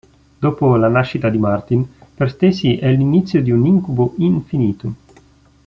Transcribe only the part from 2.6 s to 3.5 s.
è l'inizio